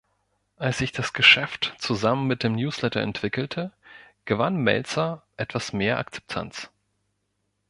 [0.57, 3.71] Als sich das Geschäft zusammen mit dem Newsletter entwickelte,
[4.25, 6.71] gewann Meltzer etwas mehr Akzeptanz.